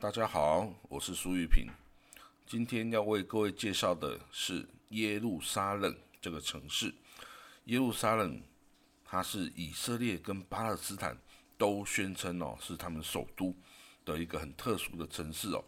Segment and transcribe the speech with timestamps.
[0.00, 1.66] 大家好，我是苏玉平。
[2.46, 6.94] 今天要为各位介绍的是耶路撒冷这个城市。
[7.64, 8.40] 耶路撒冷，
[9.04, 11.18] 它是以色列跟巴勒斯坦
[11.56, 13.52] 都宣称哦是他们首都
[14.04, 15.64] 的一个很特殊的城市哦。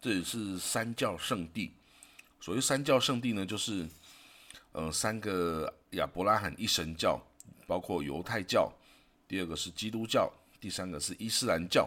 [0.00, 1.70] 这也是三教圣地。
[2.40, 3.86] 所谓三教圣地呢，就是
[4.72, 7.20] 呃三个亚伯拉罕一神教，
[7.66, 8.72] 包括犹太教，
[9.28, 11.86] 第二个是基督教，第三个是伊斯兰教。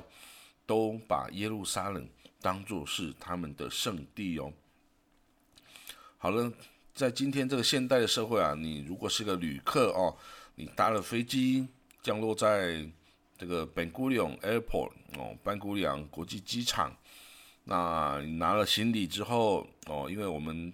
[0.69, 2.07] 都把耶路撒冷
[2.39, 4.53] 当作是他们的圣地哦。
[6.19, 6.53] 好了，
[6.93, 10.15] 在今天这个现代的社会啊，你如果是个旅客哦，
[10.53, 11.67] 你搭了飞机
[12.03, 12.87] 降落在
[13.35, 16.95] 这个 Ben Gurion Airport 哦，班古里昂国际机场，
[17.63, 20.71] 那你拿了行李之后哦，因为我们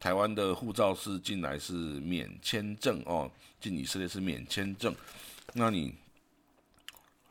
[0.00, 4.92] 台湾的护照是进来是免签证哦，进以色列是免签证，
[5.52, 5.94] 那你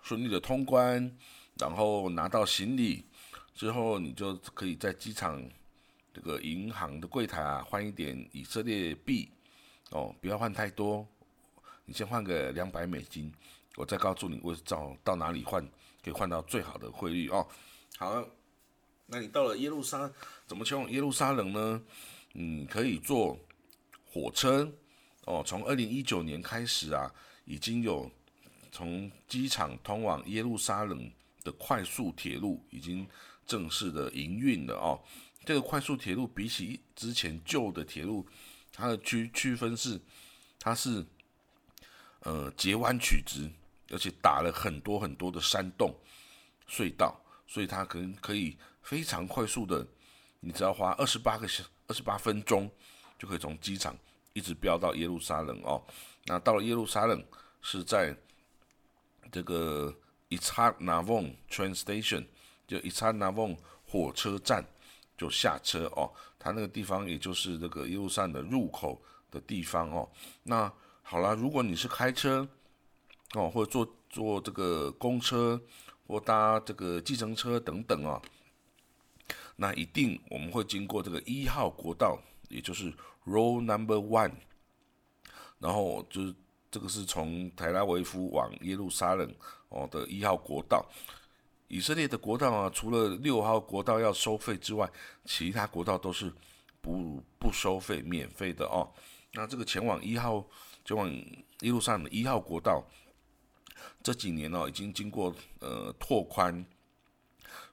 [0.01, 1.11] 顺利的通关。
[1.55, 3.05] 然后拿到行李
[3.53, 5.41] 之后，你就可以在机场
[6.13, 9.29] 这个银行的柜台啊换一点以色列币
[9.91, 11.07] 哦，不要换太多，
[11.85, 13.31] 你先换个两百美金，
[13.75, 15.65] 我再告诉你我找到哪里换
[16.03, 17.47] 可以换到最好的汇率哦。
[17.97, 18.27] 好，
[19.05, 20.11] 那你到了耶路撒，
[20.45, 21.81] 怎么前往耶路撒冷呢？
[22.33, 23.39] 你可以坐
[24.05, 24.69] 火车
[25.23, 27.09] 哦，从二零一九年开始啊，
[27.45, 28.11] 已经有
[28.73, 31.09] 从机场通往耶路撒冷。
[31.45, 33.07] 的快速铁路已经
[33.45, 34.99] 正式的营运了哦。
[35.45, 38.27] 这个快速铁路比起之前旧的铁路，
[38.73, 40.01] 它的区区分是，
[40.59, 41.05] 它是
[42.21, 43.47] 呃截弯曲直，
[43.91, 45.95] 而且打了很多很多的山洞
[46.67, 49.87] 隧道，所以它可能可以非常快速的，
[50.39, 52.67] 你只要花二十八个小二十八分钟，
[53.19, 53.95] 就可以从机场
[54.33, 55.85] 一直飙到耶路撒冷哦。
[56.25, 57.23] 那到了耶路撒冷
[57.61, 58.17] 是在
[59.31, 59.95] 这个。
[60.29, 62.25] I t a n a v o n train station
[62.67, 64.65] 就 i t a n a v o n 火车站
[65.17, 70.09] 就下车哦，它那个地方也就是这个耶路撒冷的入口的地方哦。
[70.43, 70.71] 那
[71.03, 72.47] 好了，如果你是开车
[73.33, 75.61] 哦，或者坐坐这个公车
[76.07, 78.21] 或搭这个计程车等等啊，
[79.55, 82.19] 那一定我们会经过这个一号国道，
[82.49, 82.91] 也就是
[83.25, 84.31] road number one，
[85.59, 86.33] 然后就是。
[86.71, 89.33] 这个是从台拉维夫往耶路撒冷
[89.75, 90.83] 哦的一号国道，
[91.67, 94.89] 以色列的国道啊，除了六号国道要收费之外，
[95.25, 96.33] 其他国道都是
[96.81, 98.91] 不不收费、免费的哦。
[99.33, 100.43] 那这个前往一号、
[100.85, 101.07] 前往
[101.59, 102.83] 一路上的一号国道，
[104.01, 106.65] 这几年哦已经经过呃拓宽，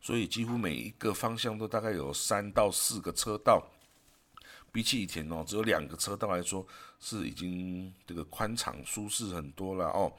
[0.00, 3.64] 所以几乎每一个方向都大概有三到四个车道。
[4.72, 6.66] 比起以前哦，只有两个车道来说，
[6.98, 10.10] 是已经这个宽敞舒适很多了哦。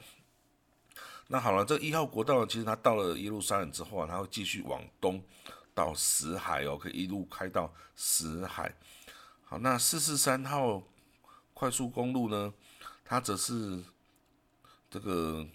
[1.28, 5.23] 那好了，这一号国道其实它到了耶路撒冷之后啊，它会继续往东
[5.73, 8.73] 到死海哦，可以一路开到死海。
[9.44, 10.84] 好，那四四三号
[11.53, 12.53] 快速公路呢，
[13.03, 13.84] 它则是
[14.89, 15.45] 这个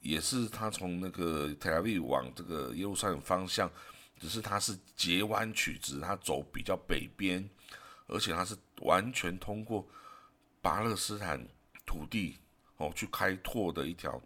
[0.00, 3.70] 也是它从那个特拉维往这个耶路撒冷方向，
[4.20, 7.48] 只是它是截弯曲直，它走比较北边。
[8.08, 9.88] 而且它是完全通过
[10.60, 11.48] 巴勒斯坦
[11.86, 12.36] 土地
[12.76, 14.20] 哦去开拓的一条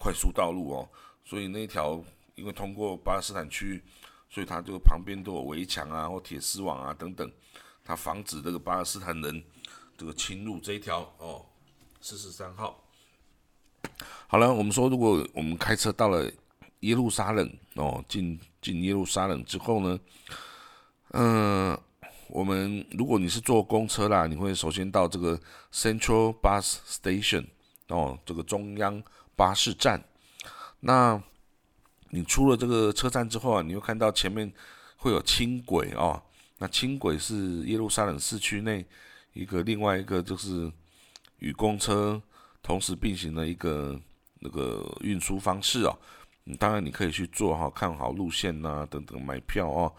[0.00, 0.88] 快速道路哦，
[1.22, 2.02] 所以那条
[2.34, 3.82] 因为通过巴勒斯坦区域，
[4.30, 7.30] 所以它就旁边都有围墙啊或铁丝网啊等等，
[7.84, 9.44] 它防止这个巴勒斯坦人
[9.98, 11.44] 这个侵入这一条哦
[12.00, 12.82] 四十三号。
[14.26, 16.32] 好了，我们说如果我们开车到了
[16.80, 20.00] 耶路撒冷哦，进进耶路撒冷之后呢，
[21.10, 21.78] 嗯。
[22.32, 25.36] 我们如果你是坐公车啦，你会首先到这个
[25.72, 27.44] Central Bus Station
[27.88, 29.02] 哦，这个中央
[29.40, 30.04] 巴士站。
[30.80, 31.18] 那
[32.10, 34.52] 你出了这个车站之后啊，你会看到前面
[34.98, 36.22] 会有轻轨哦。
[36.58, 38.84] 那轻轨是耶路撒冷市区内
[39.32, 40.70] 一个另外一个就是
[41.38, 42.20] 与公车
[42.62, 43.98] 同时并行的一个
[44.40, 45.98] 那个运输方式哦。
[46.58, 49.90] 当然你可以去坐哈，看好路线呐，等等买票哦。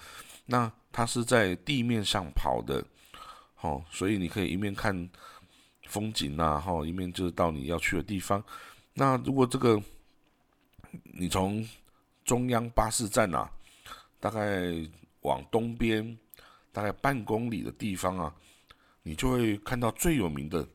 [0.45, 2.85] 那它是在地面上跑的，
[3.61, 5.09] 哦，所以你可以一面看
[5.87, 8.43] 风景呐，哈，一面就是到你要去的地方。
[8.93, 9.81] 那如果这个
[11.03, 11.67] 你从
[12.25, 13.49] 中央巴士站啊，
[14.19, 14.71] 大概
[15.21, 16.17] 往东边
[16.71, 18.35] 大概半公里的地方啊，
[19.03, 20.67] 你就会看到最有名的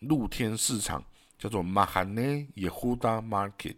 [0.00, 1.04] 露天市场，
[1.38, 3.76] 叫做马罕内耶胡达 Market。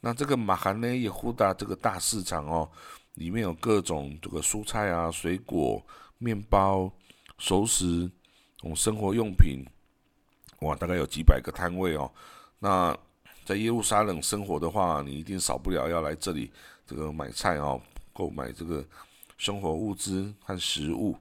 [0.00, 2.70] 那这个马罕内耶胡达这个大市场哦。
[3.14, 5.80] 里面有各种这个蔬菜啊、水果、
[6.18, 6.92] 面包、
[7.38, 8.10] 熟食、
[8.56, 9.64] 种生活用品，
[10.62, 12.12] 哇，大概有几百个摊位哦。
[12.58, 12.96] 那
[13.44, 16.50] 在耶路撒冷生活的话，你一定少不了要来这里
[16.86, 17.80] 这个买菜哦。
[18.16, 18.86] 购买这个
[19.36, 21.18] 生活物资和食物。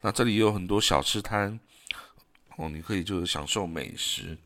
[0.00, 1.58] 那这里有很多小吃摊，
[2.56, 4.38] 哦，你可以就是享受美食。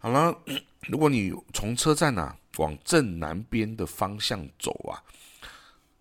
[0.00, 0.36] 好了，
[0.90, 4.98] 如果你从车站呐往正南边的方向走啊，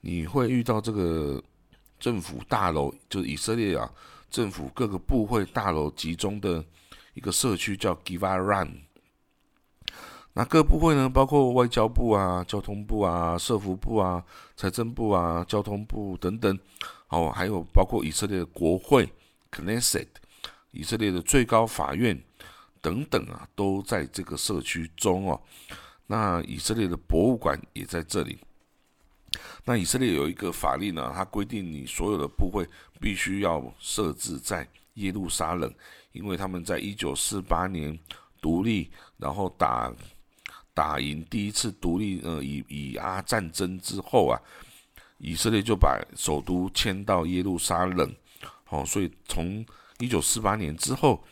[0.01, 1.39] 你会遇到这个
[1.99, 3.87] 政府大楼，就是以色列啊
[4.31, 6.65] 政府各个部会大楼集中的
[7.17, 8.81] 一个社区，叫 Givaran。
[10.33, 14.23] 那各部会呢，包括外交部啊、交通部啊、社福部啊、
[14.55, 16.59] 财政部啊、交通部等等，
[17.09, 19.11] 哦，还有包括以色列的国会
[19.51, 20.07] Knesset，
[20.69, 22.23] 以色列的最高法院。
[22.79, 25.41] 等等啊，都在这个社区中哦。
[26.05, 28.37] 那以色列的博物馆也在这里。
[29.65, 32.65] 那以色列有一个法律呢，它规定你所有的部会
[33.01, 34.65] 必须要设置在
[34.97, 35.73] 耶路撒冷，
[36.11, 37.97] 因为他们在一九四八年
[38.39, 39.91] 独立，然后打
[40.73, 44.39] 打赢第一次独立呃以以阿战争之后啊，
[45.17, 48.15] 以色列就把首都迁到耶路撒冷。
[48.69, 49.65] 哦，所以从
[49.97, 51.23] 一九四八年之后。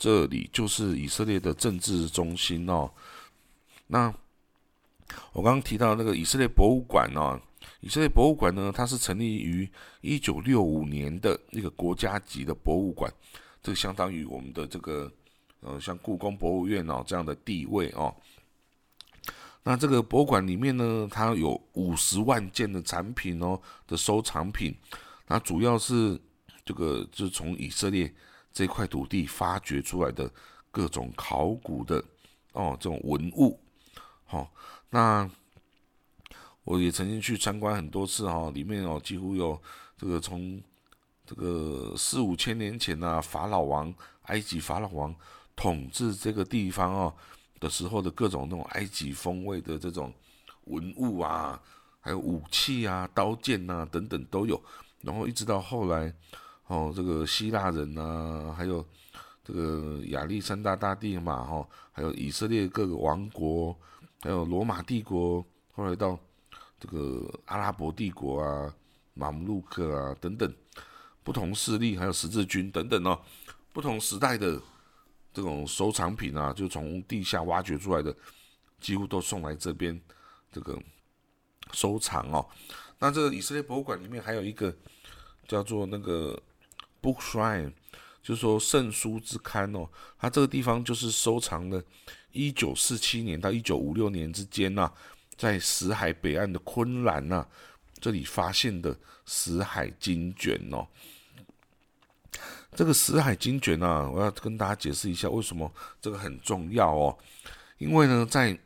[0.00, 2.88] 这里就是以色列的政治中心哦。
[3.88, 4.14] 那
[5.32, 7.36] 我刚刚提到那个以色列博物馆哦，
[7.80, 9.68] 以色列博物馆呢，它是成立于
[10.00, 13.12] 一九六五年的一个国家级的博物馆，
[13.62, 15.10] 这个相当于我们的这个
[15.60, 18.14] 呃像故宫博物院哦这样的地位哦。
[19.62, 24.74] 那这个博物馆里面呢，它有五十万件的产品哦的收藏品，
[25.26, 26.20] 那主要是
[26.64, 28.12] 这个就是从以色列。
[28.50, 30.28] 这块土地发掘出来的
[30.72, 32.02] 各种考古的
[32.54, 33.60] 哦，这种文物，
[34.24, 34.52] 好，
[34.90, 35.30] 那
[36.68, 39.58] 我也曾经去参观很多次哈，里面哦几乎有
[39.96, 40.60] 这个从
[41.24, 43.92] 这个四五千年前呐，法老王
[44.24, 45.14] 埃及法老王
[45.56, 47.14] 统治这个地方哦
[47.58, 50.12] 的时候的各种那种埃及风味的这种
[50.64, 51.58] 文物啊，
[52.00, 54.62] 还有武器啊、刀剑呐等等都有，
[55.00, 56.14] 然后一直到后来。
[56.66, 58.84] 哦，这个希腊人呐，还有
[59.42, 63.74] 这个亚历山大大帝嘛，哈，还有以色列各个王国，
[64.20, 65.42] 还有罗马帝国，
[65.72, 66.18] 后来到
[66.78, 68.74] 这个阿拉伯帝国啊、
[69.14, 70.52] 马穆鲁克啊等等
[71.22, 73.20] 不同势力，还有十字军等等哦，
[73.72, 74.60] 不同时代的
[75.32, 78.14] 这种收藏品啊，就从地下挖掘出来的，
[78.80, 80.00] 几乎都送来这边
[80.50, 80.78] 这个
[81.72, 82.46] 收藏哦。
[82.98, 84.74] 那这个以色列博物馆里面还有一个
[85.46, 86.40] 叫做那个。
[87.00, 87.72] Book Shrine，
[88.24, 89.88] 就是说圣书之龛哦，
[90.18, 91.80] 它这个地方就是收藏了
[92.32, 94.92] 1947年到1956年之间呐，
[95.38, 97.46] 在死海北岸的昆兰呐，
[98.00, 98.94] 这里发现的
[99.24, 100.86] 死海经卷哦。
[102.74, 107.16] 这个死海经卷呢，我要跟大家解释一下为什么这个很重要哦。
[107.78, 108.58] 因为呢，在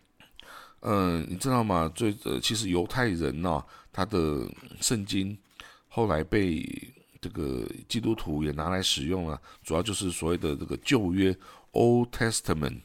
[0.80, 1.90] 嗯，你知道吗？
[1.94, 5.38] 最呃，其实犹太人呢，他的圣经
[5.88, 6.66] 后来被
[7.20, 11.32] 这个基督徒也拿来使用了，主要就是所谓的这个旧约
[11.70, 12.80] Old Testament。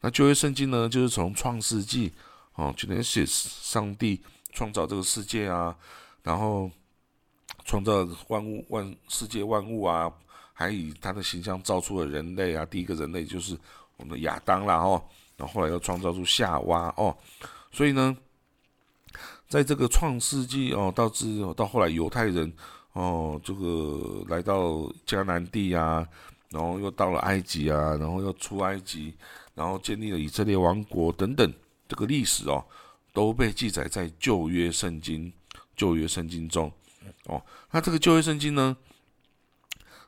[0.00, 2.12] 那旧约圣经呢，就是从创世纪
[2.56, 4.20] 哦，Genesis，上帝
[4.52, 5.76] 创造这个世界啊，
[6.22, 6.70] 然后
[7.64, 10.12] 创造万物万世界万物啊，
[10.52, 13.56] 还以他的形象造出了人类啊，第一个人类就是
[13.96, 15.02] 我们的亚当啦哦，
[15.36, 17.16] 然后后来又创造出夏娃哦，
[17.70, 18.16] 所以呢，
[19.48, 22.52] 在这个创世纪哦，到至到后来犹太人。
[22.92, 26.08] 哦，这个来到迦南地啊，
[26.48, 29.14] 然后又到了埃及啊，然后又出埃及，
[29.54, 31.52] 然后建立了以色列王国等等，
[31.88, 32.64] 这个历史哦，
[33.12, 35.32] 都被记载在旧约圣经、
[35.76, 36.72] 旧约圣经中。
[37.26, 38.76] 哦，那这个旧约圣经呢，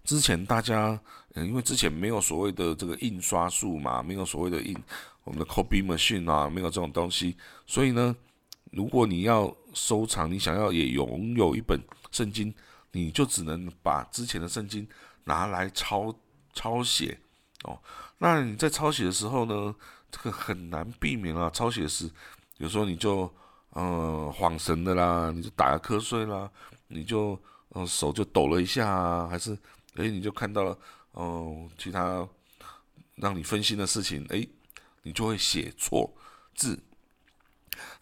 [0.04, 1.00] 之前大家，
[1.34, 4.76] 嗯，因为之前没有所谓的这个印刷术嘛，没有所谓的印
[5.24, 8.14] 我们的 copy machine 啊，没有这种东西，所以呢，
[8.72, 11.80] 如果你要收藏，你想要也拥有一本
[12.10, 12.54] 圣经。
[12.92, 14.88] 你就只能把之前的圣经
[15.24, 16.12] 拿来抄
[16.54, 17.20] 抄写
[17.64, 17.78] 哦。
[18.16, 19.74] 那你在抄写的时候呢，
[20.10, 21.50] 这个很难避免啊。
[21.50, 22.10] 抄写时，
[22.56, 23.32] 有时候你就
[23.72, 26.50] 嗯晃神的啦，你就打个瞌睡啦，
[26.88, 29.52] 你就嗯手就抖了一下啊，还是
[29.94, 30.78] 哎你就看到了
[31.14, 32.26] 嗯其他
[33.16, 34.46] 让你分心的事情，哎
[35.02, 36.12] 你就会写错
[36.54, 36.78] 字。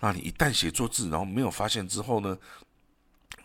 [0.01, 2.39] 那你一旦写错字，然后没有发现之后呢？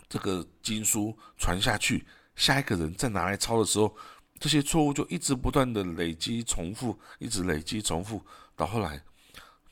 [0.10, 3.96] 这个经书传下去，下一个人再拿来抄的时候，
[4.41, 9.00] 这些错误就一直不断的累积重复，一直累积重复，到后来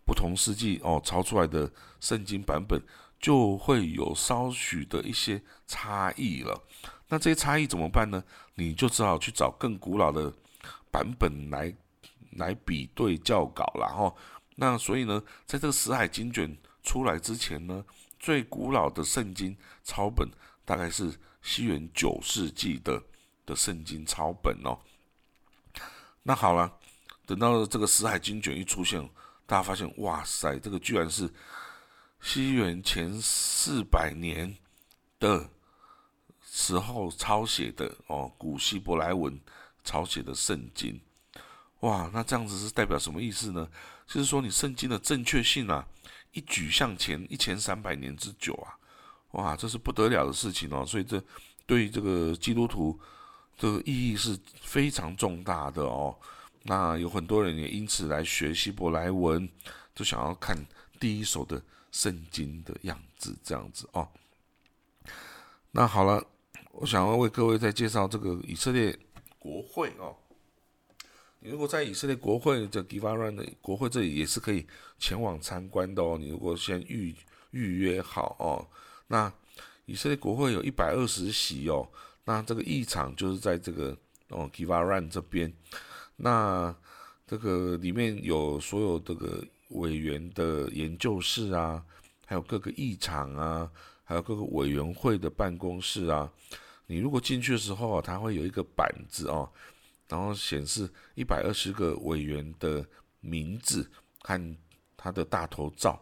[0.05, 2.79] 不同世纪哦抄出来的圣经版本
[3.19, 6.63] 就会有稍许的一些差异了。
[7.07, 8.23] 那这些差异怎么办呢？
[8.53, 10.31] 你就只好去找更古老的
[10.91, 11.73] 版本来
[12.33, 14.13] 来比对校稿了哈。
[14.57, 17.83] 那所以呢，在这个死海经卷出来之前呢？
[18.19, 20.29] 最古老的圣经抄本
[20.63, 23.01] 大概是西元九世纪的
[23.49, 24.77] 的圣经抄本哦。
[26.21, 26.71] 那好了，
[27.25, 29.01] 等到这个死海经卷一出现，
[29.47, 31.27] 大家发现，哇塞，这个居然是
[32.21, 34.55] 西元前四百年
[35.19, 35.49] 的
[36.45, 39.39] 时候抄写的哦，古希伯来文
[39.83, 41.01] 抄写的圣经。
[41.79, 43.67] 哇，那这样子是代表什么意思呢？
[44.05, 45.87] 就是说你圣经的正确性啊，
[46.33, 48.77] 一举向前一千三百年之久啊，
[49.31, 50.85] 哇，这是不得了的事情哦。
[50.85, 51.23] 所以这
[51.65, 52.99] 对于这个基督徒
[53.59, 56.17] 这个意义是非常重大的哦。
[56.63, 59.47] 那有很多人也因此来学希伯来文，
[59.93, 60.57] 就想要看
[60.99, 61.61] 第一手的
[61.91, 64.07] 圣经的样子，这样子哦。
[65.71, 66.25] 那好了，
[66.71, 68.97] 我想要为各位再介绍这个以色列
[69.37, 70.15] 国会哦。
[71.41, 74.65] 你如果在以色列国会的 g i v a r a n 的国会这里也是可以
[74.97, 76.17] 前往参观的哦。
[76.17, 77.15] 你如果先预
[77.51, 78.67] 预约好哦，
[79.07, 79.31] 那
[79.85, 81.87] 以色列国会有一百二十席哦，
[82.25, 83.97] 那这个议场就是在这个
[84.29, 85.51] 哦 g i v a r a n 这边，
[86.15, 86.75] 那
[87.25, 91.83] 这个里面有所有这个委员的研究室啊，
[92.25, 93.71] 还有各个议场啊，
[94.03, 96.31] 还有各个委员会的办公室啊。
[96.87, 99.49] 你如果进去的时候啊，它会有一个板子哦。
[100.07, 102.83] 然后显示一百二十个委员的
[103.19, 103.87] 名字
[104.21, 104.57] 和
[104.97, 106.01] 他的大头照。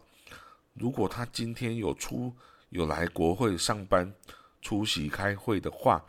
[0.72, 2.34] 如果他今天有出
[2.70, 4.10] 有来国会上班、
[4.60, 6.04] 出席开会的话，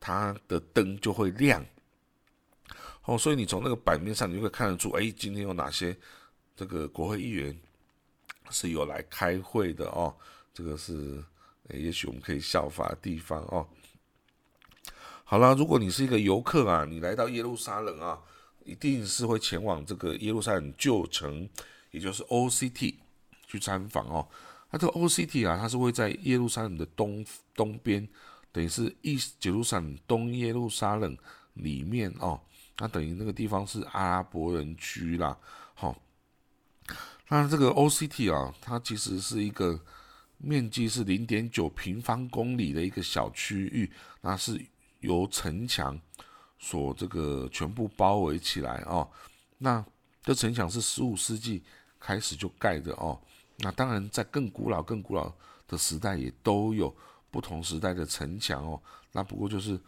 [0.00, 1.64] 他的灯就会亮。
[3.04, 5.96] 哦，所以你从那个版面上，你就会看得出，哎，今天有哪些
[6.56, 7.56] 这个国会议员
[8.50, 10.14] 是有来开会的哦。
[10.52, 11.22] 这个是，
[11.70, 13.68] 也许我们可以效法的地方哦。
[15.22, 18.18] 好了，如果你是一个游客啊，你来到耶路撒冷啊，
[18.64, 21.48] 一定是会前往这个耶路撒冷旧城，
[21.90, 22.94] 也就是 OCT
[23.46, 24.28] 去参访哦。
[24.70, 28.06] 那这个 OCT 啊，它是会在耶路撒冷的东东边，
[28.52, 31.16] 等于是 East 耶路撒冷东耶路撒冷
[31.54, 32.40] 里面哦。
[32.78, 35.36] 那等于那个地方是阿拉伯人区啦。
[35.74, 35.96] 好，
[37.28, 39.80] 那这个 OCT 啊，它其实是一个
[40.38, 44.64] 面积是零点九平方公里的一个小区域，那是。
[45.00, 45.96] 由城墙
[46.58, 49.08] 所这个全部包围起来哦，
[49.58, 49.84] 那
[50.22, 51.62] 这城墙是十五世纪
[52.00, 53.20] 开始就盖的哦。
[53.58, 55.32] 那当然，在更古老、更古老
[55.66, 56.94] 的时代，也都有
[57.30, 58.80] 不同时代的城墙哦。
[59.12, 59.80] 那不过就是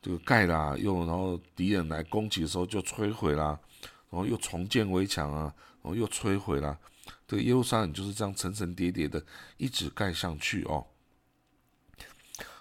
[0.00, 3.58] 这个盖啦，又然后敌人来攻击的时候就摧毁啦，
[4.10, 5.52] 然后又重建围墙啊，
[5.82, 6.78] 然后又摧毁啦。
[7.26, 9.24] 这个耶路撒冷就是这样层层叠叠的
[9.56, 10.86] 一直盖上去哦。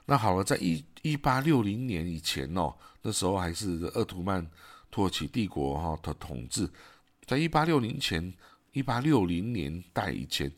[0.05, 4.49] 那好了，在一一八六零年以前哦，那时候还是鄂图曼
[4.89, 6.67] 土耳其帝国哈的统治。
[7.27, 8.33] 在一八六零前，
[8.71, 10.51] 一八六零年代以前，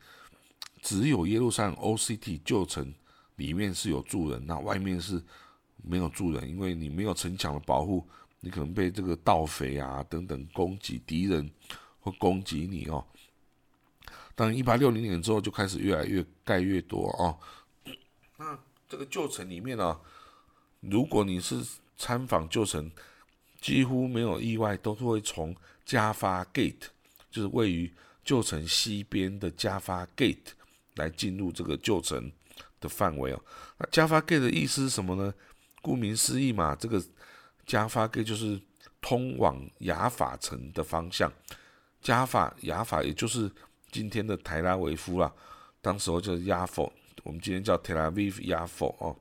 [0.81, 2.93] 只有耶路撒冷 OCT 旧城
[3.37, 5.21] 里面是有住人，那外面是
[5.81, 8.05] 没有住人，因为你没有城墙的保护，
[8.39, 11.49] 你可能被这个盗匪啊等等攻击，敌人
[11.99, 13.05] 会攻击你哦。
[14.35, 17.37] 但，一八六零年之后就开始越来越盖越多哦。
[18.37, 18.57] 那
[18.89, 19.99] 这个旧城里面呢，
[20.79, 21.63] 如果你是
[21.95, 22.91] 参访旧城，
[23.59, 26.87] 几乎没有意外，都是会从加发 Gate，
[27.31, 27.91] 就是位于
[28.23, 30.51] 旧城西边的加发 Gate
[30.95, 32.31] 来进入这个旧城
[32.79, 33.41] 的范围哦。
[33.77, 35.33] 那加发 Gate 的意思是什么呢？
[35.81, 37.03] 顾名思义嘛，这个
[37.65, 38.61] 加发 Gate 就是
[39.01, 41.31] 通往雅法城的方向。
[42.01, 43.49] 加法雅法也就是
[43.91, 45.33] 今天的台拉维夫啦，
[45.81, 46.91] 当时候叫亚佛。
[47.23, 49.15] 我们今天叫 Tel Aviv YAF 哦，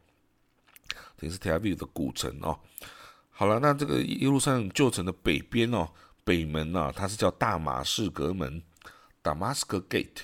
[1.18, 2.58] 等于是 Tel Aviv 的古城哦。
[3.28, 5.86] 好了，那这个耶路撒冷旧城的北边哦，
[6.24, 8.62] 北门呐，它是叫大马士革门
[9.22, 10.22] （Damascus Gate）。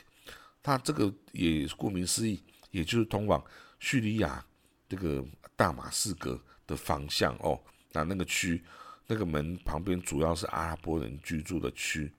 [0.62, 3.42] 它这个也顾名思义，也就是通往
[3.78, 4.44] 叙利亚
[4.88, 5.24] 这个
[5.54, 7.60] 大马士革的方向哦。
[7.92, 8.62] 那那个区，
[9.06, 12.12] 那个门旁边主要是阿拉伯人居住的区。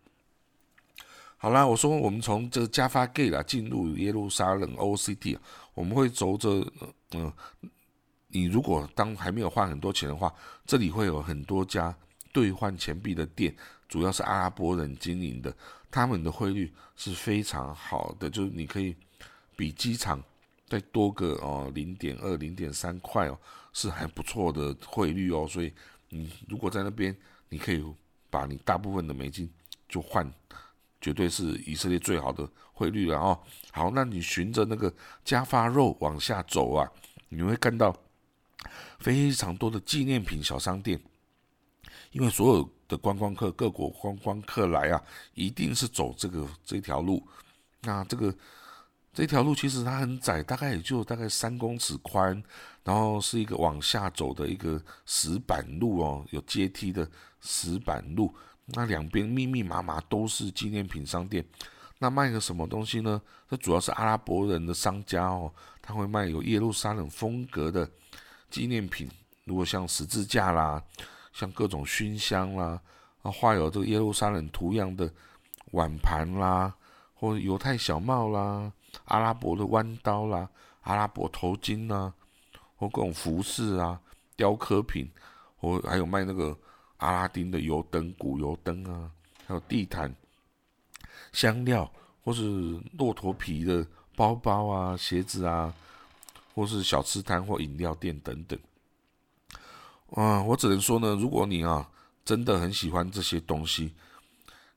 [1.37, 5.37] 好啦，我说我们从这个加法 gate 啊进入耶路撒冷 OCT，
[5.73, 6.65] 我们会走着，
[7.11, 7.31] 嗯，
[8.29, 10.33] 你如果当还没有换很多钱的话，
[10.65, 11.95] 这里会有很多家
[12.37, 13.51] 兑换钱币的店，
[13.89, 15.51] 主要是阿拉伯人经营的，
[15.89, 18.95] 他们的汇率是非常好的，就是你可以
[19.55, 20.23] 比机场
[20.67, 23.39] 再多个哦零点二、零点三块哦，
[23.73, 25.73] 是还不错的汇率哦，所以
[26.09, 27.17] 你如果在那边，
[27.49, 27.83] 你可以
[28.29, 29.49] 把你大部分的美金
[29.89, 30.31] 就换。
[30.99, 33.39] 绝对是以色列最好的汇率了哦。
[33.71, 36.91] 好，那你循着那个加发肉往下走啊，
[37.29, 37.95] 你会看到
[38.99, 40.99] 非常多的纪念品小商店，
[42.11, 47.21] 因为所有的观光客、各国观光客来啊，一定是走这个这条路。
[47.81, 48.33] 那这个
[49.13, 52.41] 这条路其实它很窄，大概也就大概三公尺宽，
[52.83, 57.09] 然后是一个往下走的一个石板路哦，有阶梯的
[57.41, 58.33] 石板路。
[58.65, 61.45] 那两边密密麻麻都是纪念品商店。
[61.99, 63.19] 那卖个什么东西呢？
[63.49, 67.89] 这主要是阿拉伯人的商家哦，他会卖有耶路撒冷风格的
[68.49, 69.09] 纪念品，
[69.45, 70.83] 如果像十字架啦，
[71.37, 72.81] 像各种熏香啦，
[73.21, 75.07] 啊，画有这个耶路撒冷图样的
[75.69, 76.73] 碗盘啦，
[77.13, 78.73] 或犹太小帽啦。
[79.05, 80.49] 阿拉伯的弯刀啦，
[80.81, 82.11] 阿拉伯头巾啦，
[82.75, 84.01] 或各种服饰啊、
[84.35, 85.07] 雕刻品，
[85.59, 86.57] 或还有卖那个
[86.97, 89.11] 阿拉丁的油灯、古油灯啊，
[89.45, 90.11] 还有地毯、
[91.33, 91.87] 香料，
[92.23, 95.71] 或是骆驼皮的包包啊、鞋子啊，
[96.55, 98.57] 或是小吃摊或饮料店等等。
[100.11, 101.89] 啊，我只能说呢，如果你啊
[102.23, 103.93] 真的很喜欢这些东西，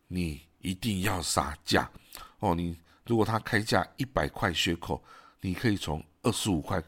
[0.09, 1.91] 你一定要杀价
[2.39, 2.77] 哦，你。
[3.07, 5.03] 如果他开价一百块血口，
[5.41, 6.81] 你可以从二十五块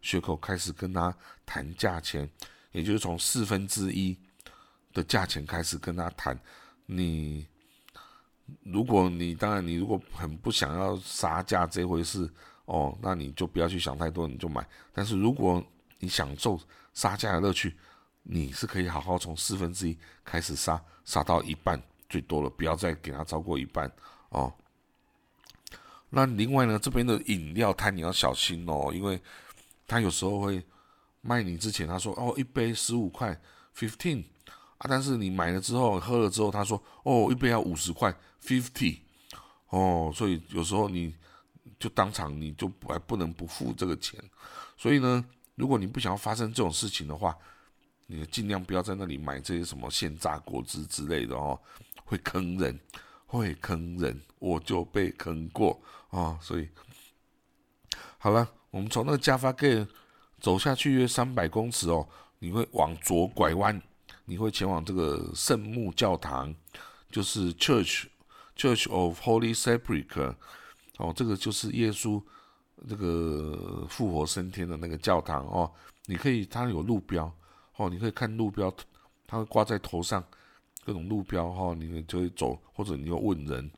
[0.00, 2.26] 血口开始跟他谈价钱，
[2.72, 4.16] 也就是从四分之一
[4.94, 6.38] 的价钱开始跟他谈。
[6.86, 7.46] 你
[8.62, 12.32] 如果你当然你如果很不想要杀价这回事
[12.64, 14.66] 哦，那你就不要去想太多，你就买。
[14.94, 15.62] 但是如果
[15.98, 16.58] 你享受
[16.94, 17.76] 杀价的乐趣，
[18.28, 23.90] 你是可以好好从四分之一开始杀，杀到一半最多了，不要再给他超过一半
[24.30, 24.52] 哦。
[26.10, 29.20] 那另外呢，这边的饮料摊你要小心哦，因为
[29.86, 30.64] 他有时候会
[31.20, 33.38] 卖你之前他说哦一杯十五块
[33.76, 34.24] fifteen
[34.78, 38.98] 啊，但是你买了之后喝了之后他说哦一杯要五十块 fifty
[39.68, 41.14] 哦，所以有时候你
[41.78, 44.18] 就当场你就还不能不付这个钱，
[44.76, 47.36] 所以呢，如果你不想要发生这种事情的话，
[48.06, 51.58] 你尽量不要在那里买这些什么现榨果汁之类的哦，
[52.04, 52.78] 会坑人。
[53.28, 56.38] 会坑人，我就被坑过啊！
[56.40, 56.68] 所以
[58.18, 59.84] 好了，我们从那个加法盖
[60.40, 63.82] 走下去约三百公尺哦，你会往左拐弯，
[64.26, 66.54] 你会前往这个圣母教堂，
[67.10, 68.04] 就是 Church
[68.56, 70.36] Church of Holy Sepulchre
[70.98, 72.22] 哦，这个就是耶稣
[72.88, 75.68] 这个复活升天的那个教堂哦。
[76.04, 77.30] 你可以，它有路标
[77.76, 78.74] 哦，你可以看路标，
[79.26, 80.24] 它会挂在头上。
[80.84, 83.68] 各种路标哈，你就会走，或者你要问人。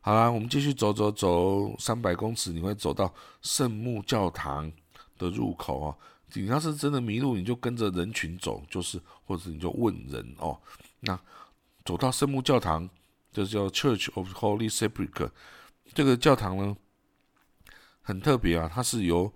[0.00, 4.72] 好啦，我们继续走走走，三百公尺你会走到圣母教堂
[5.18, 5.98] 的入口哦。
[6.32, 10.58] 你要是真的迷路，你就跟着人群走，就是或者你就问人哦。
[11.00, 11.20] 那
[11.84, 12.88] 走到圣母教堂，
[13.30, 15.30] 这叫 Church of Holy Sepulchre。
[15.92, 16.74] 这个教堂呢，
[18.00, 19.30] 很特别啊，它是由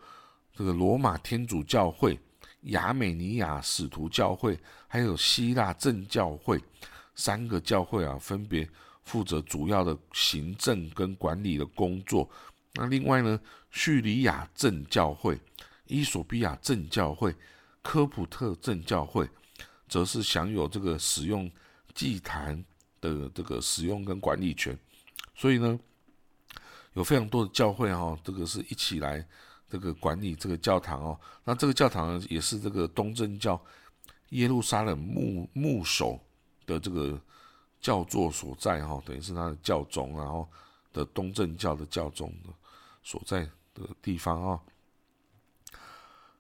[0.55, 2.19] 这个罗马天主教会。
[2.63, 6.63] 亚美尼亚使徒教会还有希腊正教会
[7.15, 8.69] 三个教会啊，分别
[9.03, 12.29] 负责主要的行政跟管理的工作。
[12.75, 15.39] 那另外呢，叙利亚正教会、
[15.87, 17.35] 伊索比亚正教会、
[17.83, 19.29] 科普特正教会，
[19.89, 21.51] 则是享有这个使用
[21.95, 22.65] 祭坛
[23.01, 24.79] 的这个使用跟管理权。
[25.35, 25.79] 所以呢，
[26.95, 29.27] 有非常多的教会哈，这个是一起来。
[29.73, 33.59] 这个管理这个教堂哦，那这个教堂也是这个东正教
[34.29, 36.21] 耶路撒冷牧牧首
[36.67, 37.19] 的这个
[37.81, 40.47] 教座所在哈，等于是他的教宗，然后
[40.93, 42.51] 的东正教的教宗的
[43.03, 44.61] 所在的地方啊。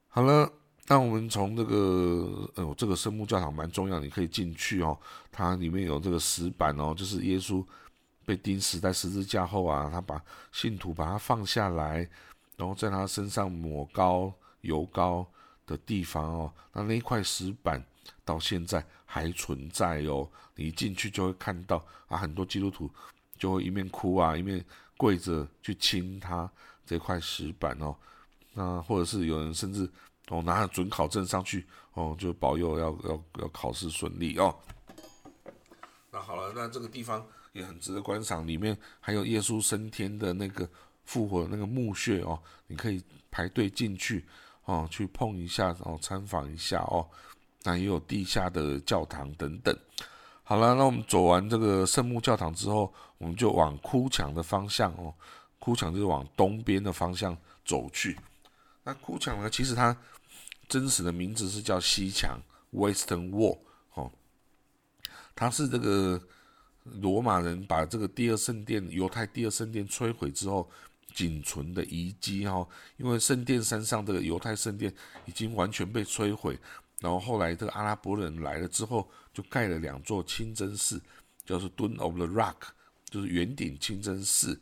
[0.08, 0.52] 好了，
[0.88, 4.98] 那我们从这个呃，这个圣母教堂蛮重要，你可以进去哦，
[5.30, 7.64] 它里面有这个石板哦，就是耶稣
[8.26, 12.06] 被钉死在十字架后啊，他把信徒把它放下来。
[12.62, 15.26] 然后在他身上抹膏油膏
[15.66, 17.84] 的地方哦，那那一块石板
[18.24, 20.28] 到现在还存在哦。
[20.54, 22.88] 你一进去就会看到啊，很多基督徒
[23.36, 24.64] 就会一面哭啊，一面
[24.96, 26.48] 跪着去亲他
[26.86, 27.96] 这块石板哦。
[28.52, 29.90] 那或者是有人甚至
[30.28, 34.54] 哦拿着准考证上去哦，就保佑要要要考试顺利哦。
[36.12, 40.70] 那好了，那这个地方也很值得观赏，里面还有耶稣升天的那个。
[41.04, 44.24] 复活那个墓穴哦，你可以排队进去
[44.64, 47.06] 哦，去碰一下哦，参访一下哦。
[47.64, 49.76] 那也有地下的教堂等等。
[50.42, 55.14] 好了，那我们走完这个圣墓教堂之后，我们就往哭墙的方向哦。
[55.58, 58.18] 哭墙就是往东边的方向走去。
[58.82, 59.96] 那哭墙呢，其实它
[60.68, 62.36] 真实的名字是叫西墙
[62.72, 63.58] （Western Wall）
[63.94, 64.10] 哦。
[65.34, 66.20] 它是这个
[66.84, 70.68] 罗马人把这个第二圣殿、犹太第二圣殿摧毁之后。
[71.14, 74.92] 仅存的遗迹哈，因为圣殿山上这个犹太圣殿
[75.26, 76.58] 已经完全被摧毁，
[77.00, 81.00] 然后后来这个阿拉伯人来了之后，就盖了两座清真寺，
[81.44, 82.56] 叫做 Dome of the Rock，
[83.08, 84.60] 就是圆顶清真寺。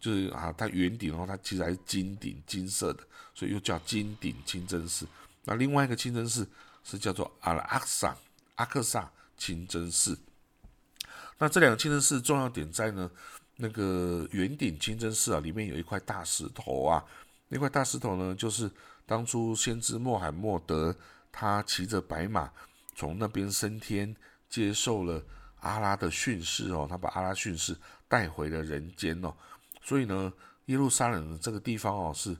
[0.00, 3.02] 就是啊，它圆顶哦，它其实还是金顶金色的，
[3.34, 5.04] 所以又叫金顶清真寺。
[5.42, 6.48] 那另外一个清真寺
[6.84, 8.16] 是叫做阿拉阿克萨
[8.54, 10.16] 阿克萨清真寺。
[11.38, 13.10] 那这两个清真寺重要点在呢，
[13.60, 17.04] 那个圆顶清真寺啊，里面有一块大石头啊，
[17.48, 18.70] 那块大石头呢，就是
[19.04, 20.94] 当初先知穆罕默德
[21.32, 22.50] 他骑着白马
[22.94, 24.14] 从那边升天，
[24.48, 25.20] 接受了
[25.60, 29.34] 阿拉的训示哦，他把阿拉训示带回了人间哦，
[29.82, 30.32] 所以呢，
[30.66, 32.36] 耶路撒冷的这个地方哦，是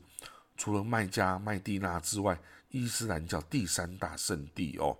[0.57, 2.39] 除了麦加、麦地那之外，
[2.71, 4.97] 伊斯兰教第三大圣地哦。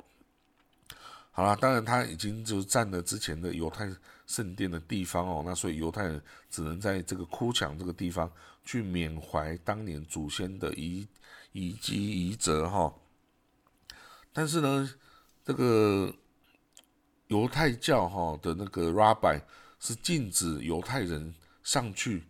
[1.31, 3.89] 好了，当然他已经就占了之前的犹太
[4.29, 8.31] 圣殿的地方哦，那所以犹太人只能在这个哭墙这个地方
[8.65, 11.09] 去缅怀当年祖先的遗
[11.53, 12.95] 遗迹遗泽哈。
[14.33, 14.95] 但是呢，
[15.45, 16.15] 这个
[17.29, 19.41] 犹太教哈的那个 Rabbi
[19.81, 22.23] 是禁止犹太人上去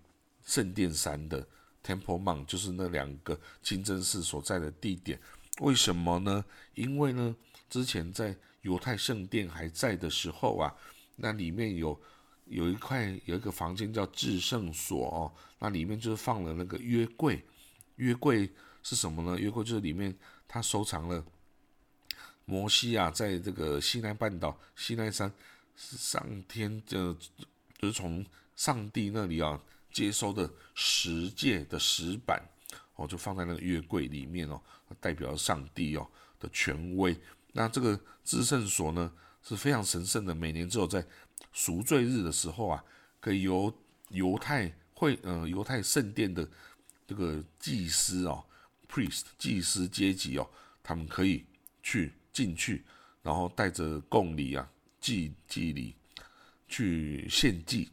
[0.44, 1.46] 圣殿山的
[1.84, 5.20] Temple Mount，就是那两个清真寺所在的地点。
[5.60, 6.44] 为什么呢？
[6.74, 7.34] 因为呢，
[7.68, 10.72] 之前在犹太圣殿还在的时候啊，
[11.18, 12.00] 那里面有
[12.46, 17.44] 有一块有一个房间叫至圣所哦，那里面就是放了那个约柜。
[17.96, 18.48] 约柜
[18.82, 19.38] 是什么呢？
[19.38, 21.24] 约柜就是里面他收藏了
[22.44, 25.30] 摩西啊，在这个西南半岛西南山
[25.76, 27.14] 上天的，
[27.76, 32.40] 就是从上帝那里啊接收的十诫的石板
[32.94, 34.60] 哦，就放在那个约柜里面哦，
[35.00, 37.14] 代表上帝哦的权威。
[37.52, 39.12] 那这个至圣所呢
[39.48, 41.02] 是非常神圣的，每年只有在
[41.52, 42.84] 赎罪日的时候啊，
[43.18, 43.72] 可以由
[44.10, 46.46] 犹太会呃犹太圣殿的
[47.06, 48.44] 这个祭司哦
[48.86, 50.46] ，priest 祭司阶级哦，
[50.82, 51.46] 他们可以
[51.82, 52.84] 去进去，
[53.22, 55.94] 然后带着贡礼啊祭祭礼
[56.68, 57.88] 去献祭。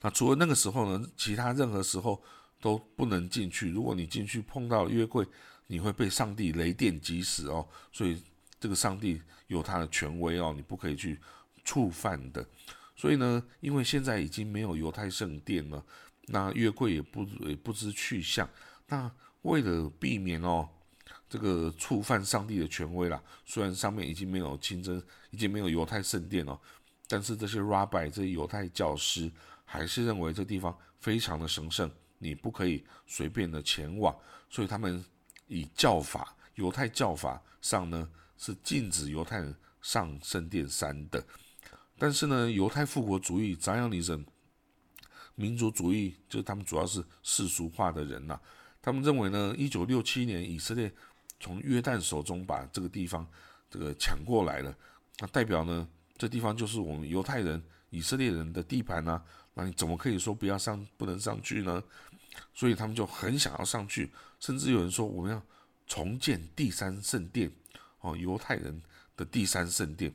[0.00, 2.22] 那除了那个时候呢，其他任何时候
[2.62, 3.68] 都不能进去。
[3.68, 5.26] 如果你进去碰到约柜，
[5.66, 8.22] 你会被上帝雷电击死哦，所以。
[8.62, 9.18] 这个上帝
[9.50, 11.18] 有他的权威哦，你不可以去
[11.64, 12.46] 触犯的。
[12.94, 15.84] 所以呢，因为现在已经没有犹太圣殿了，
[16.28, 18.48] 那约柜也不也不知去向。
[18.86, 19.10] 那
[19.42, 20.68] 为了避免哦
[21.28, 26.56] 这个触犯上帝的权威啦，虽然上面已经没有清真，已经没有犹太圣殿了，
[27.08, 29.28] 但是这些 rabbi 这些犹太教师
[29.64, 34.16] 还是认为这地方非常的神圣，你不可以随便的前往。
[34.48, 35.04] 所以他们
[35.48, 38.08] 以教法犹太教法上呢。
[38.40, 41.22] 是禁止犹太人上圣殿山的，
[41.98, 44.24] 但是呢，犹太复国主义、扎样尼人、
[45.34, 48.40] 民族主义，就是他们主要是世俗化的人呐。
[48.80, 50.90] 他们认为呢，一九六七年以色列
[51.38, 53.26] 从约旦手中把这个地方
[53.70, 54.74] 这个抢过来了，
[55.18, 59.22] 那代表呢，这地方就是我们犹太人、以色列人的地盘呐。
[59.52, 61.82] 那你怎么可以说不要上、不能上去呢？
[62.54, 65.42] 所以他们就很想要上去，甚至有人说我们要
[65.86, 67.52] 重建第三圣殿。
[68.00, 68.82] 哦，犹太人
[69.14, 70.10] 的第三圣殿，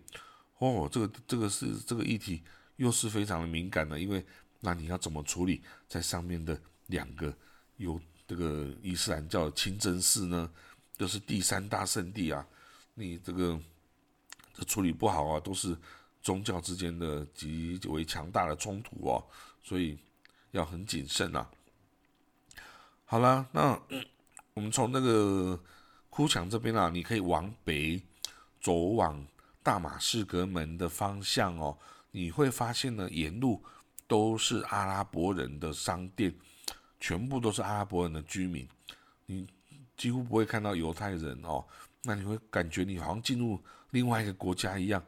[0.57, 2.41] 哦，这个这个是这个议题
[2.77, 4.25] 又是非常的敏感的，因为
[4.59, 7.31] 那你要怎么处理在上面的两个
[7.77, 10.49] 有这个伊斯兰教的清真寺呢？
[10.97, 12.43] 就是第三大圣地啊，
[12.95, 13.59] 你这个
[14.55, 15.77] 这处理不好啊，都是
[16.23, 19.23] 宗教之间的极为强大的冲突哦，
[19.61, 19.95] 所以
[20.51, 21.47] 要很谨慎啊。
[23.05, 23.79] 好了，那
[24.55, 25.59] 我们从那个。
[26.15, 28.01] 哭墙这边啊，你可以往北
[28.61, 29.21] 走往
[29.61, 31.77] 大马士革门的方向哦，
[32.09, 33.61] 你会发现呢，沿路
[34.07, 36.33] 都是阿拉伯人的商店，
[37.01, 38.65] 全部都是阿拉伯人的居民，
[39.25, 39.45] 你
[39.97, 41.61] 几乎不会看到犹太人哦。
[42.03, 45.03] 那你会感觉你好像进入另外一个国家一样，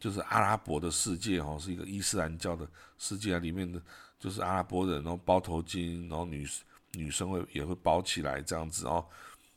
[0.00, 2.66] 就是阿拉伯的世界哦，是一个伊斯兰教的
[2.96, 3.78] 世界啊，里面的
[4.18, 6.48] 就是阿拉伯人，然后包头巾，然后女
[6.94, 9.04] 女生会也会包起来这样子哦。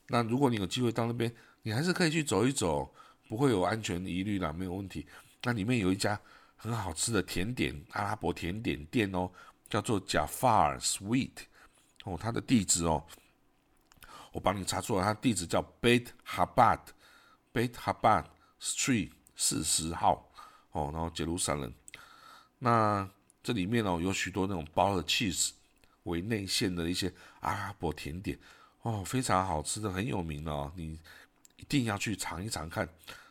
[0.09, 2.91] 那如果你有机会到那边，你还是可以去走一走，
[3.27, 5.05] 不会有安全疑虑啦，没有问题。
[5.43, 6.19] 那里面有一家
[6.57, 9.31] 很好吃的甜点，阿拉伯甜点店哦，
[9.69, 11.31] 叫做 Jafar Sweet
[12.05, 13.05] 哦，它的地址哦，
[14.31, 16.79] 我帮你查出了，它地址叫 Beit Habad
[17.53, 18.25] Beit Habad
[18.59, 20.31] Street 四十号
[20.71, 21.71] 哦，然后杰鲁萨冷。
[22.57, 23.07] 那
[23.43, 25.51] 这里面哦有许多那种包了 cheese
[26.03, 28.37] 为内馅的一些阿拉伯甜点。
[28.81, 30.97] 哦，非常好吃的，很有名哦，你
[31.57, 32.87] 一定要去尝一尝看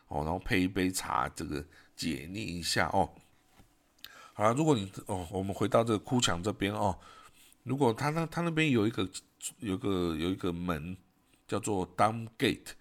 [0.08, 1.64] 哦，然后配一杯茶，这个
[1.96, 3.08] 解腻一下哦。
[4.34, 6.98] 好了，如果你哦，我们回到这个哭墙这边哦，
[7.64, 9.08] 如果他那他那边有一个
[9.58, 10.96] 有个有一个门
[11.46, 12.72] 叫做 Dump Gate，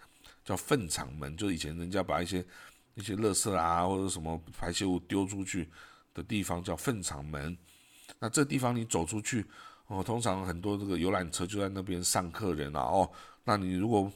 [0.44, 2.46] 叫粪场门，就以前人家把一些
[2.96, 5.70] 一些垃圾啊或者什么排泄物丢出去
[6.14, 7.58] 的地方叫粪场门。
[8.20, 9.46] 那这地方你走出去
[9.88, 13.10] 哦，通常很多这个游览车就在那边上客人啊哦。
[13.46, 14.12] 那你如果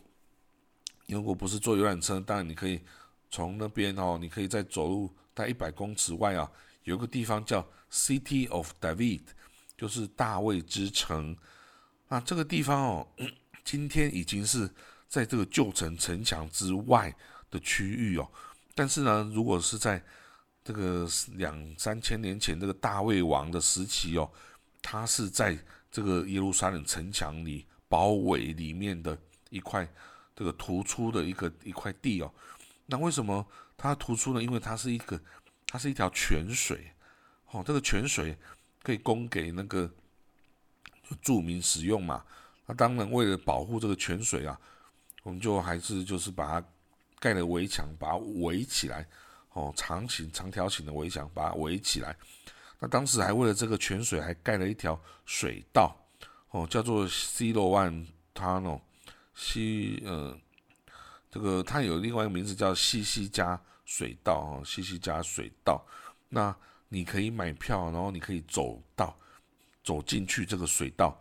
[1.08, 2.82] 如果不是坐游览车，当然你可以
[3.30, 6.50] 从那边哦，你可以再走路在一百公尺外啊，
[6.84, 9.24] 有个地方叫 City of David，
[9.78, 11.36] 就是大卫之城。
[12.10, 13.08] 那这个地方哦，
[13.64, 14.70] 今天已经是
[15.08, 17.16] 在这个旧城城墙之外
[17.50, 18.30] 的区域哦。
[18.76, 20.04] 但是呢，如果是在
[20.64, 24.30] 这个两三千年前这个大卫王的时期哦，
[24.82, 25.58] 它是在
[25.92, 29.18] 这个耶路撒冷城墙里包围里面的
[29.50, 29.88] 一块。
[30.34, 32.34] 这个突出的一个一块地哦，
[32.88, 33.46] 那为什么
[33.78, 34.42] 它突出呢？
[34.42, 35.22] 因为它是一个，
[35.68, 36.92] 它是一条泉水，
[37.52, 38.36] 哦，这个泉水
[38.82, 39.92] 可以供给那个
[41.22, 42.26] 住民使用嘛。
[42.66, 44.60] 那当然为了保护这个泉水啊，
[45.22, 46.68] 我们就还是就是把它
[47.20, 49.06] 盖了围墙，把它围起来，
[49.52, 52.16] 哦，长形长条形的围墙把它围起来。
[52.84, 55.96] 那当时还为了这个泉水还盖了一条水道，
[56.50, 58.82] 哦，叫做西罗万 Tunnel。
[59.36, 60.36] 西呃，
[61.30, 65.86] 这个它有另外一个名字叫西西加水道啊，西西加水道。
[66.28, 66.56] 那
[66.90, 69.16] 你可以买票，然后你可以走到
[69.84, 71.16] 走进去这个水道。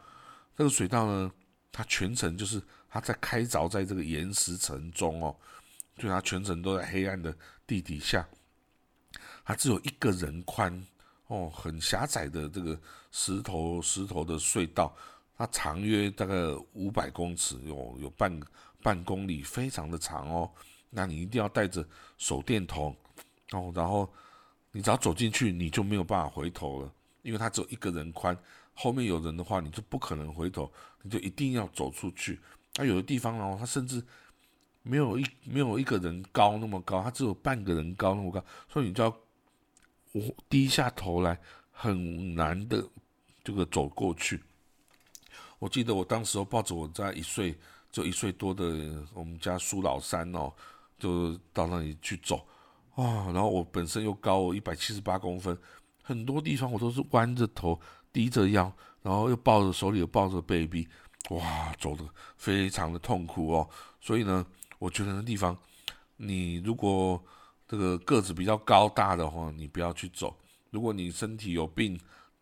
[0.57, 1.31] 这个水道呢，
[1.70, 5.37] 它全程就是它在开凿在这个岩石层中哦，
[5.99, 8.27] 就它全程都在黑暗的地底下。
[9.44, 10.87] 它只有一个人宽
[11.31, 12.77] 哦，很狭窄的这个
[13.12, 14.93] 石头石头的隧道。
[15.38, 16.35] 它长约大概
[16.73, 18.40] 五百公尺，有有半
[18.83, 20.51] 半公里，非常的长哦。
[20.90, 21.87] 那你一定要带着
[22.19, 22.95] 手电筒
[23.53, 24.12] 哦，然后
[24.73, 28.37] 你只要走进去，你就没有办法回头了，因为它只有一个人宽，
[28.75, 32.40] 后面有人的话，你就不可能回头，你就一定要走出去。
[32.75, 34.05] 那有的地方哦，它甚至
[34.83, 39.16] 没有一没有一个人高那么高，它只有半个人高那么高，所以你就要
[40.12, 41.38] 我低下头来，
[41.70, 42.85] 很难的
[43.44, 44.40] 这个走过去。
[45.59, 47.57] 我记得我当时抱着我在一岁
[47.92, 48.64] 就一岁多的
[49.14, 50.53] 我们家苏老三哦，
[50.99, 52.46] 就到那里去走
[52.94, 55.57] 啊，然后我本身又高我一百七十八公分，
[56.03, 57.79] 很多地方我都是弯着头
[58.12, 60.88] 低着腰，然后又抱着手里又抱着 baby，
[61.29, 62.05] 哇，走的
[62.37, 63.68] 非常的痛苦哦。
[64.01, 64.44] 所以呢，
[64.79, 65.57] 我觉得那地方
[66.16, 67.23] 你如果
[67.70, 70.28] 这个个子比较高大的话，你不要去走；
[70.70, 71.96] 如果你身体有病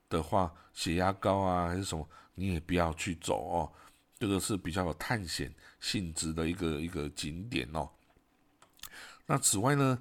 [0.09, 2.09] 的话，血压高啊还是什么。
[2.35, 3.73] 你也不要去走哦，
[4.19, 7.87] 这个是比较有探险性质的一个一个景点哦。
[9.27, 9.99] 那此外呢，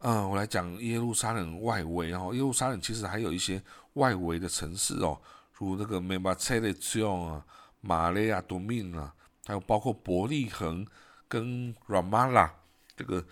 [0.00, 2.32] 嗯，我来讲耶路撒冷外围哦。
[2.34, 3.62] 耶路撒冷其实还有一些
[3.94, 5.18] 外围的城市哦，
[5.54, 7.46] 如那个 m e m a t e l i o n 啊、
[7.80, 9.14] 马雷亚多命啊，
[9.46, 10.84] 还有包括伯利恒
[11.28, 12.50] 跟 Ramallah
[12.96, 13.24] 这个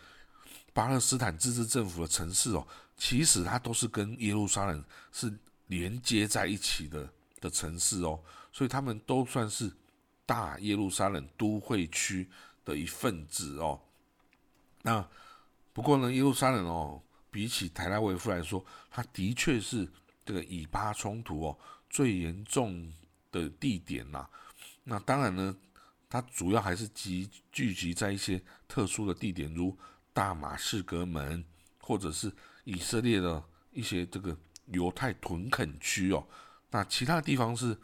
[0.79, 2.65] 巴勒斯坦自治政府的城市哦，
[2.97, 5.37] 其实它都是跟耶路撒冷是
[5.67, 7.13] 连接在一起的。
[7.41, 8.19] 的城市哦，
[8.53, 9.73] 所以他们都算是
[10.27, 12.29] 大耶路撒冷都会区
[12.65, 13.81] 的一份子哦。
[14.83, 15.09] 那
[15.73, 19.89] 不过呢，耶路撒冷哦，比起台拉维夫来说，它的确是
[20.27, 21.57] 这个以巴冲突哦
[21.89, 22.93] 最严重
[23.31, 24.29] 的地点呐。
[24.83, 25.57] 那当然呢，
[26.11, 29.79] 它主要还是集聚集在一些特殊的地点，如
[30.19, 31.45] 大马士革门，
[31.81, 32.33] 或者是
[32.65, 36.27] 以色列的一些这个犹太屯垦区哦。
[36.71, 37.79] 那其他地方是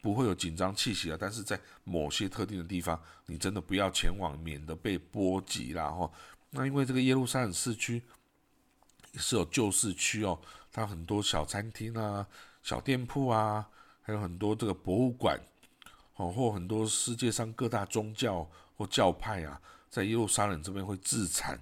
[0.00, 6.08] 不会有紧张气息的，但是在某些特定的地方，你真的不要前往，免得被波及啦哈。
[6.50, 8.00] 那因为这个耶路撒冷市区
[9.14, 12.24] 是有旧市区哦，它很多小餐厅啊、
[12.62, 13.68] 小店铺啊，
[14.00, 15.36] 还有很多这个博物馆
[16.14, 19.60] 哦，或很多世界上各大宗教或教派啊，
[19.94, 21.52] 在耶路撒冷这边会自产，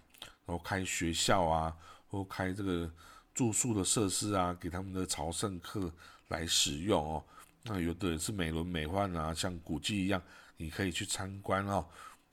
[0.46, 1.76] 然后开学校啊，
[2.08, 2.90] 或开这个
[3.34, 5.92] 住宿的设施啊，给他们的朝圣客。
[6.28, 7.22] 来使用哦，
[7.64, 10.22] 那有的人是美轮美奂啊，像古迹一样，
[10.56, 11.86] 你可以去参观哦。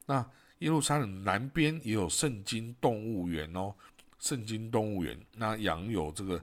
[0.05, 0.25] 那
[0.59, 3.75] 耶路撒冷南边也有圣经动物园哦，
[4.17, 6.41] 圣经动物园那养有这个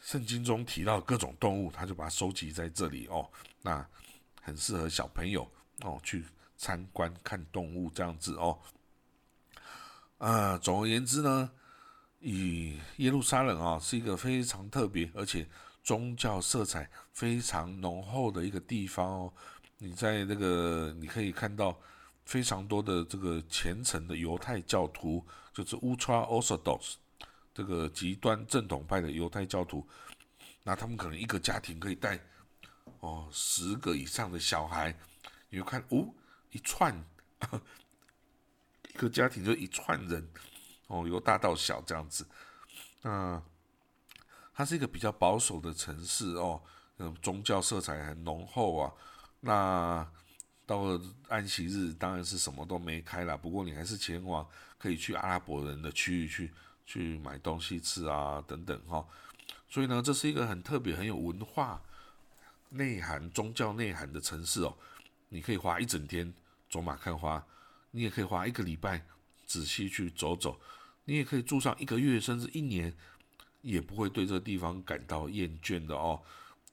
[0.00, 3.30] 圣经中提到各种动物，他就把它收集在这里哦。
[3.60, 3.86] 那
[4.40, 5.48] 很适合小朋友
[5.82, 6.24] 哦去
[6.62, 8.58] 参观看动物这样子哦。
[10.18, 11.50] 啊，总而言之呢，
[12.20, 15.48] 以耶路撒冷啊是一个非常特别而且。
[15.84, 19.32] 宗教色彩非常浓厚的一个地方哦，
[19.78, 21.76] 你在那个你可以看到
[22.24, 26.94] 非常多的这个虔诚的犹太教徒，就是 Ultra Orthodox
[27.52, 29.84] 这个极端正统派的犹太教徒，
[30.62, 32.16] 那他们可能一个家庭可以带
[33.00, 34.96] 哦十个以上的小孩，
[35.48, 36.06] 你就看哦
[36.52, 36.94] 一串
[38.94, 40.26] 一个家庭就一串人
[40.86, 42.26] 哦由大到小这样子，
[43.02, 43.42] 那。
[44.54, 46.62] 它是一个比较保守的城市哦，
[46.98, 48.92] 嗯，宗教色彩很浓厚啊。
[49.40, 50.06] 那
[50.66, 53.34] 到了安息日，当然是什么都没开了。
[53.34, 56.52] 不过你还是前往可以去阿拉伯人的区域去
[56.84, 59.02] 去买东西吃啊，等等哈。
[59.70, 61.82] 所以呢，这是一个很特别、很有文化
[62.68, 64.76] 内涵、宗教内涵的城市哦。
[65.30, 66.30] 你可以花一整天
[66.72, 67.46] 走马看花，
[67.90, 69.04] 你也可以花一个礼拜
[69.44, 70.58] 仔细去走走，
[71.04, 72.90] 你也可以住上一个月甚至一年，
[73.60, 76.22] 也不会对这个地方感到厌倦的哦。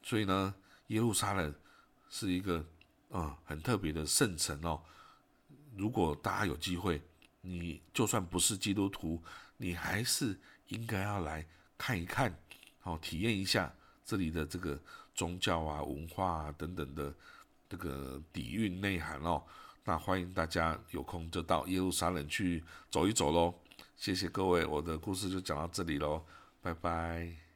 [0.01, 0.55] 所以呢，
[0.88, 1.53] 耶路撒冷
[2.09, 2.65] 是一个
[3.09, 4.81] 嗯很特别的圣城哦。
[5.75, 7.01] 如果大家有机会，
[7.41, 9.21] 你就算不是基督徒，
[9.57, 11.45] 你还是应该要来
[11.77, 12.33] 看一看，
[12.79, 14.81] 好体验一下这里的这个
[15.13, 17.13] 宗教啊、文化啊等等的。
[17.71, 19.43] 这个底蕴内涵哦，
[19.89, 23.56] 那欢迎大家有空就到耶路撒冷去走一走喽。
[23.97, 26.21] 谢谢各位，我的故事就讲到这里喽，
[26.62, 27.48] 拜拜。